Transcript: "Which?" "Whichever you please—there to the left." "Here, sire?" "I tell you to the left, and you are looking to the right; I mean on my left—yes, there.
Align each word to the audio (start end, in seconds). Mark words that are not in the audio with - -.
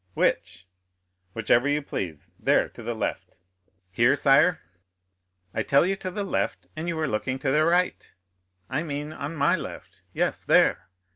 "Which?" 0.15 0.65
"Whichever 1.33 1.69
you 1.69 1.83
please—there 1.83 2.69
to 2.69 2.81
the 2.81 2.95
left." 2.95 3.37
"Here, 3.91 4.15
sire?" 4.15 4.59
"I 5.53 5.61
tell 5.61 5.85
you 5.85 5.95
to 5.97 6.09
the 6.09 6.23
left, 6.23 6.65
and 6.75 6.87
you 6.87 6.97
are 7.01 7.07
looking 7.07 7.37
to 7.37 7.51
the 7.51 7.65
right; 7.65 8.11
I 8.67 8.81
mean 8.81 9.13
on 9.13 9.35
my 9.35 9.55
left—yes, 9.55 10.43
there. 10.45 10.89